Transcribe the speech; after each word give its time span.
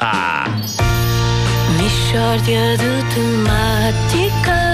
Ah, 0.00 0.46
de 2.76 3.14
temáticas. 3.14 4.70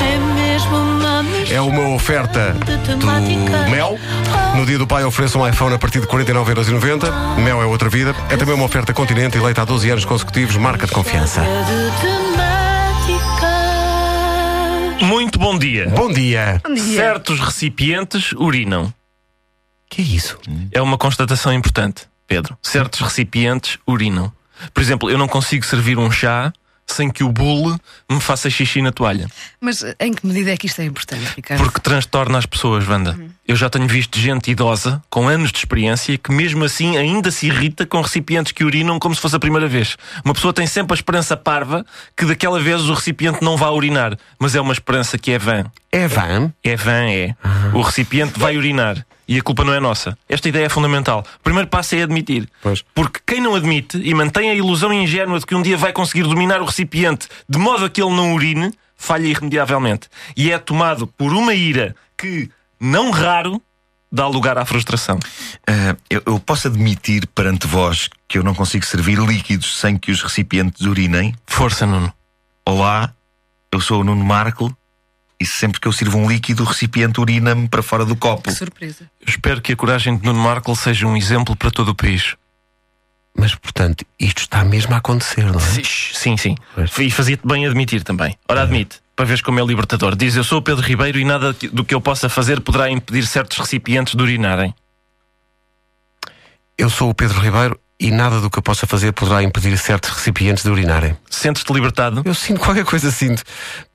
É 0.00 0.18
mesmo 0.34 0.76
uma 0.76 1.22
mishória 1.22 1.54
É 1.56 1.60
uma 1.60 1.88
oferta 1.94 2.56
de 2.64 2.78
do. 2.78 3.68
Mel. 3.68 3.98
No 4.56 4.64
dia 4.64 4.78
do 4.78 4.86
pai 4.86 5.04
ofereço 5.04 5.38
um 5.38 5.46
iPhone 5.46 5.74
a 5.74 5.78
partir 5.78 6.00
de 6.00 6.06
49,90€. 6.06 7.36
Mel 7.38 7.62
é 7.62 7.66
outra 7.66 7.88
vida. 7.90 8.14
É 8.30 8.36
também 8.36 8.54
uma 8.54 8.64
oferta 8.64 8.94
Continente 8.94 9.36
eleita 9.36 9.62
há 9.62 9.64
12 9.64 9.90
anos 9.90 10.04
consecutivos, 10.04 10.56
marca 10.56 10.86
de 10.86 10.92
confiança. 10.92 11.40
Mishória 11.42 11.64
de 11.64 11.90
temáticas. 14.96 15.02
muito 15.02 15.38
bom 15.38 15.58
dia. 15.58 15.88
Bom 15.90 16.10
dia. 16.10 16.60
Certos 16.94 17.38
recipientes 17.38 18.32
urinam. 18.32 18.92
Que 19.90 20.02
é 20.02 20.04
isso? 20.04 20.38
É 20.72 20.82
uma 20.82 20.98
constatação 20.98 21.52
importante, 21.52 22.06
Pedro. 22.28 22.56
Certos 22.62 23.00
recipientes 23.00 23.78
urinam. 23.88 24.32
Por 24.72 24.82
exemplo, 24.82 25.10
eu 25.10 25.18
não 25.18 25.26
consigo 25.26 25.64
servir 25.64 25.98
um 25.98 26.10
chá 26.10 26.52
sem 26.88 27.10
que 27.10 27.22
o 27.22 27.30
bule 27.30 27.76
me 28.10 28.20
faça 28.20 28.48
xixi 28.48 28.80
na 28.80 28.90
toalha. 28.90 29.28
Mas 29.60 29.82
eh, 29.82 29.94
em 30.00 30.12
que 30.12 30.26
medida 30.26 30.50
é 30.50 30.56
que 30.56 30.66
isto 30.66 30.80
é 30.80 30.84
importante, 30.84 31.24
Ricardo? 31.36 31.62
Porque 31.62 31.80
transtorna 31.80 32.38
as 32.38 32.46
pessoas, 32.46 32.88
Wanda. 32.88 33.16
Eu 33.46 33.56
já 33.56 33.68
tenho 33.68 33.86
visto 33.86 34.18
gente 34.18 34.50
idosa, 34.50 35.02
com 35.10 35.28
anos 35.28 35.52
de 35.52 35.58
experiência, 35.58 36.16
que 36.16 36.32
mesmo 36.32 36.64
assim 36.64 36.96
ainda 36.96 37.30
se 37.30 37.46
irrita 37.46 37.86
com 37.86 38.00
recipientes 38.00 38.52
que 38.52 38.64
urinam 38.64 38.98
como 38.98 39.14
se 39.14 39.20
fosse 39.20 39.36
a 39.36 39.38
primeira 39.38 39.68
vez. 39.68 39.96
Uma 40.24 40.34
pessoa 40.34 40.52
tem 40.52 40.66
sempre 40.66 40.94
a 40.94 40.96
esperança 40.96 41.36
parva 41.36 41.84
que 42.16 42.24
daquela 42.24 42.58
vez 42.60 42.88
o 42.88 42.94
recipiente 42.94 43.42
não 43.42 43.56
vá 43.56 43.70
urinar. 43.70 44.16
Mas 44.38 44.54
é 44.54 44.60
uma 44.60 44.72
esperança 44.72 45.18
que 45.18 45.32
é 45.32 45.38
vã. 45.38 45.64
É 45.92 46.08
van? 46.08 46.52
É 46.64 46.74
vã, 46.74 47.10
é. 47.10 47.34
O 47.74 47.82
recipiente 47.82 48.38
vai 48.38 48.56
urinar. 48.56 49.04
E 49.28 49.38
a 49.38 49.42
culpa 49.42 49.62
não 49.62 49.74
é 49.74 49.78
nossa. 49.78 50.16
Esta 50.26 50.48
ideia 50.48 50.64
é 50.64 50.68
fundamental. 50.70 51.22
O 51.38 51.42
primeiro 51.42 51.68
passo 51.68 51.94
é 51.94 52.02
admitir. 52.02 52.48
Pois. 52.62 52.82
Porque 52.94 53.20
quem 53.26 53.42
não 53.42 53.54
admite 53.54 53.98
e 54.02 54.14
mantém 54.14 54.48
a 54.48 54.54
ilusão 54.54 54.90
ingênua 54.90 55.38
de 55.38 55.44
que 55.44 55.54
um 55.54 55.60
dia 55.60 55.76
vai 55.76 55.92
conseguir 55.92 56.22
dominar 56.22 56.62
o 56.62 56.64
recipiente 56.64 57.28
de 57.46 57.58
modo 57.58 57.84
a 57.84 57.90
que 57.90 58.02
ele 58.02 58.16
não 58.16 58.34
urine, 58.34 58.72
falha 58.96 59.26
irremediavelmente. 59.26 60.08
E 60.34 60.50
é 60.50 60.58
tomado 60.58 61.06
por 61.06 61.34
uma 61.34 61.52
ira 61.52 61.94
que, 62.16 62.50
não 62.80 63.10
raro, 63.10 63.60
dá 64.10 64.26
lugar 64.26 64.56
à 64.56 64.64
frustração. 64.64 65.18
Ah, 65.66 65.94
eu, 66.08 66.22
eu 66.24 66.40
posso 66.40 66.66
admitir 66.66 67.26
perante 67.28 67.66
vós 67.66 68.08
que 68.26 68.38
eu 68.38 68.42
não 68.42 68.54
consigo 68.54 68.86
servir 68.86 69.18
líquidos 69.18 69.78
sem 69.78 69.98
que 69.98 70.10
os 70.10 70.22
recipientes 70.22 70.86
urinem. 70.86 71.34
Força, 71.46 71.84
Nuno. 71.84 72.10
Olá, 72.64 73.12
eu 73.70 73.80
sou 73.80 74.00
o 74.00 74.04
Nuno 74.04 74.24
Marco 74.24 74.74
e 75.40 75.46
sempre 75.46 75.80
que 75.80 75.86
eu 75.86 75.92
sirvo 75.92 76.18
um 76.18 76.28
líquido, 76.28 76.64
o 76.64 76.66
recipiente 76.66 77.20
urina-me 77.20 77.68
para 77.68 77.82
fora 77.82 78.04
do 78.04 78.16
copo. 78.16 78.42
Que 78.42 78.52
surpresa. 78.52 79.08
Eu 79.20 79.28
espero 79.28 79.60
que 79.60 79.72
a 79.72 79.76
coragem 79.76 80.16
de 80.16 80.24
Nuno 80.24 80.40
Markle 80.40 80.74
seja 80.74 81.06
um 81.06 81.16
exemplo 81.16 81.54
para 81.54 81.70
todo 81.70 81.90
o 81.90 81.94
país. 81.94 82.34
Mas, 83.36 83.54
portanto, 83.54 84.04
isto 84.18 84.38
está 84.38 84.64
mesmo 84.64 84.94
a 84.94 84.96
acontecer, 84.96 85.44
não 85.44 85.60
é? 85.60 85.84
Sim, 85.84 85.84
sim. 85.84 86.36
sim. 86.36 86.56
E 86.98 87.10
fazia-te 87.10 87.46
bem 87.46 87.66
admitir 87.66 88.02
também. 88.02 88.36
Ora, 88.48 88.62
admite, 88.62 89.00
para 89.14 89.26
veres 89.26 89.40
como 89.40 89.60
é 89.60 89.64
libertador. 89.64 90.16
Diz: 90.16 90.34
Eu 90.34 90.42
sou 90.42 90.58
o 90.58 90.62
Pedro 90.62 90.84
Ribeiro 90.84 91.20
e 91.20 91.24
nada 91.24 91.52
do 91.52 91.84
que 91.84 91.94
eu 91.94 92.00
possa 92.00 92.28
fazer 92.28 92.60
poderá 92.60 92.90
impedir 92.90 93.24
certos 93.26 93.58
recipientes 93.58 94.16
de 94.16 94.22
urinarem. 94.22 94.74
Eu 96.76 96.90
sou 96.90 97.10
o 97.10 97.14
Pedro 97.14 97.40
Ribeiro 97.40 97.78
e 98.00 98.10
nada 98.10 98.40
do 98.40 98.48
que 98.48 98.58
eu 98.58 98.62
possa 98.62 98.86
fazer 98.86 99.12
poderá 99.12 99.42
impedir 99.42 99.76
certos 99.76 100.10
recipientes 100.10 100.62
de 100.62 100.70
urinarem. 100.70 101.16
Sentes-te 101.28 101.72
libertado? 101.72 102.22
Eu 102.24 102.34
sinto 102.34 102.60
qualquer 102.60 102.84
coisa, 102.84 103.10
sinto. 103.10 103.42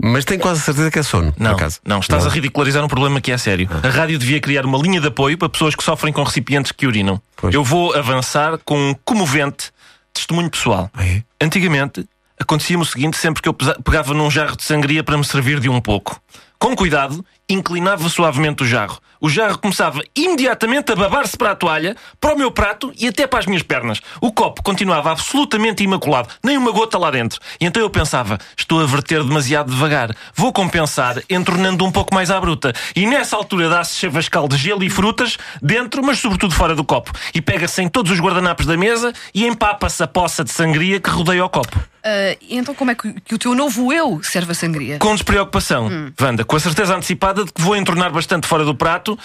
Mas 0.01 0.25
tenho 0.25 0.41
quase 0.41 0.59
a 0.61 0.63
certeza 0.63 0.91
que 0.91 0.99
é 0.99 1.03
sono, 1.03 1.33
Não, 1.37 1.51
por 1.51 1.55
acaso. 1.57 1.79
não, 1.85 1.99
estás 1.99 2.25
a 2.25 2.29
ridicularizar 2.29 2.83
um 2.83 2.87
problema 2.87 3.21
que 3.21 3.31
é 3.31 3.37
sério. 3.37 3.69
A 3.81 3.87
rádio 3.89 4.19
devia 4.19 4.39
criar 4.41 4.65
uma 4.65 4.77
linha 4.77 4.99
de 4.99 5.07
apoio 5.07 5.37
para 5.37 5.47
pessoas 5.47 5.73
que 5.75 5.83
sofrem 5.83 6.11
com 6.11 6.21
recipientes 6.23 6.71
que 6.71 6.85
urinam. 6.85 7.21
Pois. 7.37 7.53
Eu 7.53 7.63
vou 7.63 7.95
avançar 7.95 8.57
com 8.65 8.77
um 8.91 8.93
comovente 9.05 9.71
testemunho 10.13 10.49
pessoal. 10.49 10.89
Ah, 10.93 11.05
é? 11.05 11.23
Antigamente, 11.41 12.05
acontecia-me 12.39 12.83
o 12.83 12.85
seguinte 12.85 13.17
sempre 13.17 13.41
que 13.41 13.47
eu 13.47 13.53
pegava 13.53 14.13
num 14.13 14.29
jarro 14.29 14.55
de 14.57 14.63
sangria 14.63 15.03
para 15.03 15.17
me 15.17 15.23
servir 15.23 15.59
de 15.59 15.69
um 15.69 15.79
pouco. 15.79 16.21
Com 16.63 16.77
cuidado, 16.77 17.25
inclinava 17.49 18.07
suavemente 18.07 18.63
o 18.63 18.65
jarro. 18.65 18.97
O 19.19 19.27
jarro 19.27 19.57
começava 19.57 20.01
imediatamente 20.15 20.93
a 20.93 20.95
babar-se 20.95 21.37
para 21.37 21.51
a 21.51 21.55
toalha, 21.57 21.93
para 22.21 22.33
o 22.33 22.37
meu 22.37 22.51
prato 22.51 22.93
e 22.97 23.05
até 23.05 23.27
para 23.27 23.39
as 23.39 23.45
minhas 23.45 23.63
pernas. 23.63 23.99
O 24.21 24.31
copo 24.31 24.63
continuava 24.63 25.11
absolutamente 25.11 25.83
imaculado, 25.83 26.29
nem 26.41 26.57
uma 26.57 26.71
gota 26.71 26.97
lá 26.97 27.11
dentro. 27.11 27.37
E 27.59 27.65
então 27.65 27.81
eu 27.81 27.89
pensava, 27.89 28.37
estou 28.55 28.79
a 28.79 28.85
verter 28.85 29.21
demasiado 29.25 29.73
devagar. 29.73 30.15
Vou 30.33 30.53
compensar 30.53 31.21
entornando 31.29 31.83
um 31.83 31.91
pouco 31.91 32.15
mais 32.15 32.31
à 32.31 32.39
bruta. 32.39 32.71
E 32.95 33.05
nessa 33.05 33.35
altura 33.35 33.67
dá-se 33.67 33.97
chavascal 33.97 34.47
de 34.47 34.55
gelo 34.55 34.85
e 34.85 34.89
frutas 34.89 35.37
dentro, 35.61 36.01
mas 36.01 36.19
sobretudo 36.19 36.55
fora 36.55 36.73
do 36.73 36.85
copo. 36.85 37.11
E 37.35 37.41
pega-se 37.41 37.81
em 37.81 37.89
todos 37.89 38.09
os 38.09 38.21
guardanapos 38.21 38.65
da 38.65 38.77
mesa 38.77 39.11
e 39.35 39.45
empapa-se 39.45 40.01
a 40.01 40.07
poça 40.07 40.45
de 40.45 40.51
sangria 40.53 40.97
que 41.01 41.09
rodeia 41.09 41.43
o 41.43 41.49
copo. 41.49 41.92
E 42.41 42.57
então 42.57 42.75
como 42.75 42.91
é 42.91 42.95
que, 42.95 43.13
que 43.21 43.35
o 43.35 43.37
teu 43.37 43.55
novo 43.55 43.91
eu 43.93 44.21
serve 44.23 44.51
a 44.51 44.55
sangria? 44.55 44.99
Com 44.99 45.13
despreocupação, 45.13 45.89
Wanda, 46.19 46.43
com 46.43 46.55
a 46.55 46.59
certeza 46.59 46.95
antecipada 46.95 47.45
de 47.45 47.53
que 47.53 47.61
vou 47.61 47.75
entornar 47.75 48.11
bastante 48.11 48.47
fora 48.47 48.65
do 48.65 48.75
prato, 48.75 49.17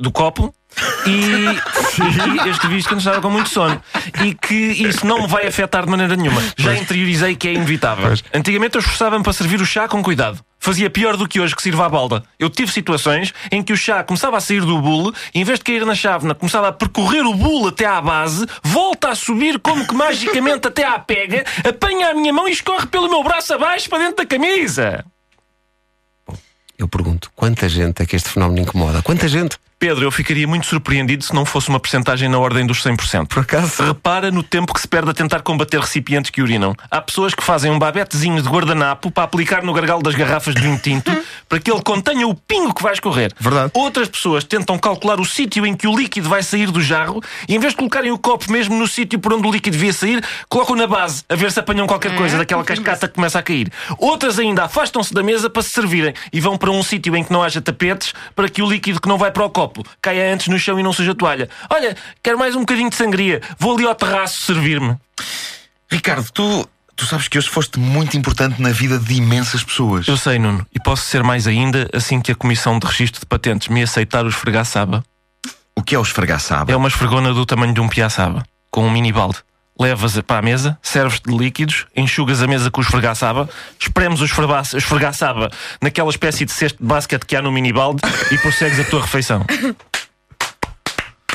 do 0.00 0.10
copo, 0.10 0.52
e, 1.06 1.10
e 1.10 2.38
eu 2.46 2.50
escrevi 2.52 2.78
isto 2.78 2.88
quando 2.88 3.00
estava 3.00 3.20
com 3.20 3.30
muito 3.30 3.48
sono. 3.48 3.80
E 4.24 4.34
que 4.34 4.54
isso 4.54 5.06
não 5.06 5.22
me 5.22 5.26
vai 5.26 5.46
afetar 5.46 5.84
de 5.84 5.90
maneira 5.90 6.16
nenhuma. 6.16 6.42
Já 6.56 6.74
interiorizei 6.74 7.34
que 7.34 7.48
é 7.48 7.54
inevitável. 7.54 8.12
Antigamente 8.32 8.76
eu 8.76 8.80
esforçava-me 8.80 9.22
para 9.22 9.32
servir 9.32 9.60
o 9.60 9.66
chá 9.66 9.88
com 9.88 10.02
cuidado. 10.02 10.44
Fazia 10.58 10.90
pior 10.90 11.16
do 11.16 11.26
que 11.26 11.40
hoje 11.40 11.56
que 11.56 11.62
sirva 11.62 11.86
a 11.86 11.88
balda. 11.88 12.22
Eu 12.38 12.50
tive 12.50 12.70
situações 12.70 13.32
em 13.50 13.62
que 13.62 13.72
o 13.72 13.76
chá 13.76 14.04
começava 14.04 14.36
a 14.36 14.40
sair 14.40 14.60
do 14.60 14.78
bule 14.78 15.12
e 15.34 15.40
em 15.40 15.44
vez 15.44 15.58
de 15.58 15.64
cair 15.64 15.86
na 15.86 15.94
chávena, 15.94 16.34
começava 16.34 16.68
a 16.68 16.72
percorrer 16.72 17.24
o 17.24 17.34
bule 17.34 17.68
até 17.68 17.86
à 17.86 18.00
base, 18.00 18.46
volta 18.62 19.08
a 19.08 19.14
subir 19.14 19.58
como 19.58 19.86
que 19.86 19.94
magicamente 19.94 20.68
até 20.68 20.84
à 20.84 20.98
pega, 20.98 21.44
apanha 21.66 22.10
a 22.10 22.14
minha 22.14 22.32
mão 22.32 22.46
e 22.46 22.52
escorre 22.52 22.86
pelo 22.86 23.08
meu 23.08 23.24
braço 23.24 23.54
abaixo 23.54 23.88
para 23.88 24.00
dentro 24.00 24.16
da 24.16 24.26
camisa. 24.26 25.04
Eu 26.80 26.88
pergunto, 26.88 27.09
quanta 27.40 27.70
gente 27.70 28.02
é 28.02 28.06
que 28.06 28.16
este 28.16 28.28
fenómeno 28.28 28.60
incomoda? 28.60 29.00
Quanta 29.02 29.26
gente? 29.26 29.56
Pedro, 29.80 30.04
eu 30.04 30.10
ficaria 30.10 30.46
muito 30.46 30.66
surpreendido 30.66 31.24
se 31.24 31.34
não 31.34 31.46
fosse 31.46 31.70
uma 31.70 31.80
percentagem 31.80 32.28
na 32.28 32.38
ordem 32.38 32.66
dos 32.66 32.84
100%. 32.84 33.28
Por 33.28 33.38
acaso? 33.38 33.82
Repara 33.82 34.30
no 34.30 34.42
tempo 34.42 34.74
que 34.74 34.80
se 34.82 34.86
perde 34.86 35.08
a 35.08 35.14
tentar 35.14 35.40
combater 35.40 35.80
recipientes 35.80 36.30
que 36.30 36.42
urinam. 36.42 36.74
Há 36.90 37.00
pessoas 37.00 37.34
que 37.34 37.42
fazem 37.42 37.70
um 37.70 37.78
babetezinho 37.78 38.42
de 38.42 38.46
guardanapo 38.46 39.10
para 39.10 39.24
aplicar 39.24 39.62
no 39.62 39.72
gargalo 39.72 40.02
das 40.02 40.14
garrafas 40.14 40.54
de 40.54 40.60
vinho 40.60 40.78
tinto 40.78 41.10
para 41.48 41.58
que 41.58 41.72
ele 41.72 41.80
contenha 41.80 42.28
o 42.28 42.34
pingo 42.34 42.74
que 42.74 42.82
vai 42.82 42.92
escorrer. 42.92 43.32
Verdade. 43.40 43.70
Outras 43.72 44.06
pessoas 44.06 44.44
tentam 44.44 44.78
calcular 44.78 45.18
o 45.18 45.24
sítio 45.24 45.64
em 45.64 45.74
que 45.74 45.88
o 45.88 45.96
líquido 45.96 46.28
vai 46.28 46.42
sair 46.42 46.70
do 46.70 46.82
jarro 46.82 47.22
e 47.48 47.56
em 47.56 47.58
vez 47.58 47.72
de 47.72 47.78
colocarem 47.78 48.12
o 48.12 48.18
copo 48.18 48.52
mesmo 48.52 48.76
no 48.76 48.86
sítio 48.86 49.18
por 49.18 49.32
onde 49.32 49.48
o 49.48 49.50
líquido 49.50 49.78
devia 49.78 49.94
sair, 49.94 50.22
colocam 50.50 50.76
na 50.76 50.86
base 50.86 51.24
a 51.26 51.34
ver 51.34 51.50
se 51.50 51.58
apanham 51.58 51.86
qualquer 51.86 52.14
coisa 52.16 52.36
daquela 52.36 52.64
cascata 52.64 53.08
que 53.08 53.14
começa 53.14 53.38
a 53.38 53.42
cair. 53.42 53.72
Outras 53.96 54.38
ainda 54.38 54.64
afastam-se 54.64 55.14
da 55.14 55.22
mesa 55.22 55.48
para 55.48 55.62
se 55.62 55.70
servirem 55.70 56.12
e 56.30 56.38
vão 56.38 56.58
para 56.58 56.70
um 56.70 56.82
sítio 56.82 57.16
em 57.16 57.24
que 57.24 57.32
não 57.32 57.42
haja 57.42 57.62
tapetes 57.62 58.12
para 58.36 58.46
que 58.46 58.60
o 58.60 58.68
líquido 58.68 59.00
que 59.00 59.08
não 59.08 59.16
vai 59.16 59.30
para 59.30 59.42
o 59.42 59.48
copo 59.48 59.69
caia 60.00 60.32
antes 60.32 60.48
no 60.48 60.58
chão 60.58 60.78
e 60.78 60.82
não 60.82 60.92
seja 60.92 61.12
a 61.12 61.14
toalha. 61.14 61.48
Olha, 61.68 61.96
quero 62.22 62.38
mais 62.38 62.54
um 62.54 62.60
bocadinho 62.60 62.90
de 62.90 62.96
sangria. 62.96 63.40
Vou 63.58 63.74
ali 63.74 63.86
ao 63.86 63.94
terraço 63.94 64.42
servir-me. 64.42 64.96
Ricardo, 65.90 66.30
tu, 66.32 66.68
tu 66.94 67.06
sabes 67.06 67.28
que 67.28 67.38
hoje 67.38 67.48
foste 67.48 67.78
muito 67.78 68.16
importante 68.16 68.60
na 68.60 68.70
vida 68.70 68.98
de 68.98 69.14
imensas 69.14 69.64
pessoas. 69.64 70.06
Eu 70.06 70.16
sei, 70.16 70.38
Nuno, 70.38 70.66
e 70.72 70.78
posso 70.78 71.04
ser 71.06 71.22
mais 71.22 71.46
ainda 71.46 71.88
assim 71.92 72.20
que 72.20 72.32
a 72.32 72.34
Comissão 72.34 72.78
de 72.78 72.86
Registro 72.86 73.20
de 73.20 73.26
Patentes 73.26 73.68
me 73.68 73.82
aceitar 73.82 74.24
o 74.24 74.28
esfregaçaba. 74.28 75.04
O 75.74 75.82
que 75.82 75.94
é 75.94 75.98
o 75.98 76.02
esfregaçaba? 76.02 76.70
É 76.70 76.76
uma 76.76 76.88
esfregona 76.88 77.32
do 77.32 77.46
tamanho 77.46 77.72
de 77.72 77.80
um 77.80 77.88
piaçaba, 77.88 78.44
com 78.70 78.86
um 78.86 78.90
mini 78.90 79.12
balde. 79.12 79.38
Levas-a 79.80 80.22
para 80.22 80.40
a 80.40 80.42
mesa, 80.42 80.78
serves-te 80.82 81.30
de 81.30 81.34
líquidos, 81.34 81.86
enxugas 81.96 82.42
a 82.42 82.46
mesa 82.46 82.70
com 82.70 82.82
o 82.82 82.84
esfregaçaba, 82.84 83.48
espremes 83.78 84.20
o 84.20 84.26
esfregaçaba 84.26 85.50
naquela 85.80 86.10
espécie 86.10 86.44
de 86.44 86.52
cesto 86.52 86.82
de 86.82 86.86
basquete 86.86 87.24
que 87.24 87.34
há 87.34 87.40
no 87.40 87.50
mini 87.50 87.72
balde 87.72 88.02
e 88.30 88.36
prossegues 88.36 88.78
a 88.78 88.84
tua 88.84 89.00
refeição. 89.00 89.42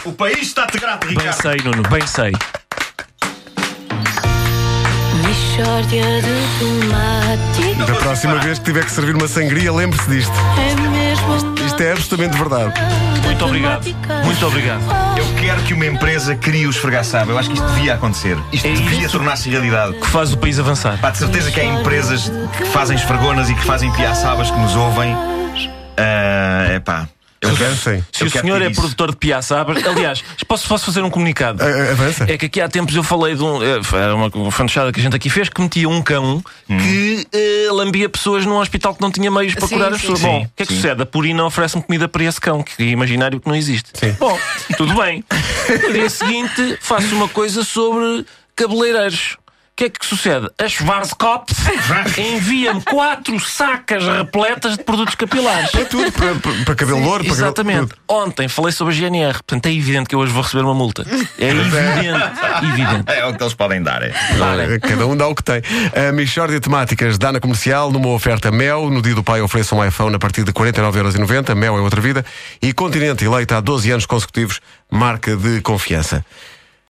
O 0.05 0.13
país 0.13 0.44
está-te 0.44 0.78
grato, 0.78 1.07
Bem 1.07 1.34
sei, 1.34 1.57
Nuno, 1.63 1.81
bem 1.89 2.05
sei. 2.05 2.31
Da 7.87 7.96
próxima 7.96 8.35
vez 8.35 8.59
que 8.59 8.66
tiver 8.66 8.85
que 8.85 8.91
servir 8.91 9.16
uma 9.16 9.28
sangria, 9.28 9.73
lembre-se 9.73 10.08
disto. 10.08 10.34
Isto 11.66 11.81
é 11.81 11.91
absolutamente 11.91 12.37
verdade. 12.37 12.73
Muito 13.23 13.45
obrigado. 13.45 13.85
Muito 14.23 14.45
obrigado. 14.45 14.81
Eu 15.17 15.25
quero 15.41 15.61
que 15.63 15.73
uma 15.73 15.85
empresa 15.85 16.35
crie 16.35 16.67
o 16.67 16.69
esfregaçaba. 16.69 17.31
Eu 17.31 17.37
acho 17.37 17.49
que 17.49 17.55
isto 17.55 17.67
devia 17.73 17.95
acontecer. 17.95 18.37
Isto 18.51 18.67
É 18.67 18.72
devia 18.72 19.09
tornar-se 19.09 19.49
realidade. 19.49 19.93
Que 19.93 20.07
faz 20.07 20.31
o 20.33 20.37
país 20.37 20.59
avançar. 20.59 20.99
Pá, 20.99 21.09
de 21.09 21.17
certeza 21.17 21.51
que 21.51 21.59
há 21.59 21.66
empresas 21.66 22.31
que 22.57 22.66
fazem 22.66 22.95
esfregonas 22.95 23.49
e 23.49 23.55
que 23.55 23.63
fazem 23.66 23.91
piaçabas 23.93 24.49
que 24.51 24.57
nos 24.57 24.75
ouvem. 24.75 25.16
É 25.97 26.79
pá. 26.79 27.07
Avancem. 27.61 28.05
Se 28.11 28.23
Eu 28.23 28.28
o 28.28 28.29
senhor 28.29 28.61
é 28.61 28.67
isso. 28.69 28.79
produtor 28.81 29.11
de 29.11 29.17
piaçabas, 29.17 29.85
aliás, 29.85 30.23
posso, 30.47 30.67
posso 30.67 30.85
fazer 30.85 31.02
um 31.03 31.09
comunicado? 31.09 31.63
A- 31.63 31.91
Avança. 31.91 32.25
É 32.29 32.37
que 32.37 32.46
aqui 32.47 32.61
há 32.61 32.67
tempos 32.69 32.96
eu 32.96 33.03
falei 33.03 33.35
de 33.35 33.43
um. 33.43 33.61
eh, 33.63 33.79
Era 33.93 34.16
uma, 34.16 34.29
fantochada 34.52 34.91
que 34.91 34.99
a 34.99 35.03
gente 35.03 35.16
aqui 35.16 35.29
fez 35.29 35.49
que 35.49 35.61
metia 35.61 35.87
um 35.90 36.02
cão 36.02 36.43
Hum. 36.69 36.78
que 36.78 37.28
eh, 37.34 37.67
lambia 37.72 38.09
pessoas 38.09 38.46
num 38.46 38.57
hospital 38.57 38.93
que 38.96 39.02
não 39.02 39.11
tinha 39.11 39.29
meios 39.29 39.53
para 39.55 39.67
Sim, 39.67 39.75
curar 39.75 39.93
as 39.93 40.02
sim, 40.02 40.07
pessoas. 40.07 40.19
sim. 40.19 40.25
Bom, 40.25 40.41
o 40.43 40.49
que 40.55 40.63
é 40.63 40.66
que 40.66 40.73
Sim. 40.73 40.81
sucede? 40.81 41.02
A 41.02 41.05
Purina 41.05 41.46
oferece-me 41.46 41.84
comida 41.84 42.07
para 42.07 42.23
esse 42.23 42.41
cão, 42.41 42.63
que 42.63 42.81
é 42.84 42.87
imaginário 42.87 43.40
que 43.40 43.47
não 43.47 43.55
existe. 43.55 43.90
Sim. 43.93 44.11
Bom, 44.19 44.37
tudo 44.78 44.93
bem. 44.96 45.23
No 45.87 45.93
dia 45.93 46.09
seguinte 46.09 46.78
faço 46.81 47.16
uma 47.16 47.28
coisa 47.28 47.63
sobre 47.63 48.25
cabeleireiros. 48.55 49.37
O 49.75 49.77
que 49.77 49.83
é 49.83 49.89
que 49.89 50.05
sucede? 50.05 50.47
A 50.57 50.69
Schwarzkopf 50.69 51.51
envia-me 52.17 52.81
quatro 52.81 53.37
sacas 53.41 54.05
repletas 54.05 54.77
de 54.77 54.83
produtos 54.85 55.16
capilares. 55.16 55.69
Para 55.69 55.83
tudo, 55.83 56.09
para, 56.13 56.33
para, 56.35 56.51
para 56.63 56.75
cabelo 56.75 56.99
louro, 56.99 57.25
para 57.25 57.33
cabelo- 57.33 57.45
Exatamente. 57.47 57.79
tudo. 57.89 57.95
Ontem 58.07 58.47
falei 58.47 58.72
sobre 58.72 58.93
a 58.93 58.97
GNR, 58.97 59.33
portanto 59.33 59.66
é 59.66 59.73
evidente 59.73 60.07
que 60.07 60.16
eu 60.16 60.19
hoje 60.19 60.31
vou 60.31 60.43
receber 60.43 60.63
uma 60.63 60.73
multa. 60.73 61.05
É 61.37 61.49
evidente, 61.49 62.07
evidente. 62.72 63.03
É 63.11 63.25
o 63.25 63.35
que 63.35 63.43
eles 63.43 63.53
podem 63.53 63.83
dar. 63.83 64.01
É. 64.01 64.13
Eh, 64.75 64.79
Cada 64.79 65.07
um 65.07 65.17
dá 65.17 65.27
o 65.27 65.35
que 65.35 65.43
tem. 65.43 65.61
A 66.07 66.13
Michórdia 66.13 66.55
de 66.57 66.61
Temáticas 66.63 67.17
dá 67.17 67.33
na 67.33 67.41
comercial 67.41 67.91
numa 67.91 68.07
oferta 68.11 68.49
Mel. 68.53 68.89
No 68.89 69.01
dia 69.01 69.13
do 69.13 69.25
pai 69.25 69.41
ofereça 69.41 69.75
um 69.75 69.83
iPhone 69.85 70.16
a 70.16 70.19
partir 70.19 70.45
de 70.45 70.53
49,90€. 70.53 71.53
Mel 71.53 71.77
é 71.77 71.81
outra 71.81 71.99
vida. 71.99 72.25
E 72.61 72.72
Continente 72.72 73.25
eleita 73.25 73.57
há 73.57 73.59
12 73.59 73.91
anos 73.91 74.05
consecutivos 74.05 74.61
marca 74.89 75.35
de 75.35 75.59
confiança. 75.59 76.25